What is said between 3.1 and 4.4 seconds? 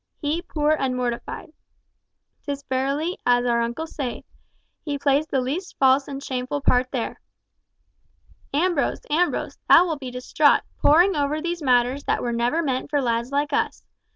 as our uncle saith,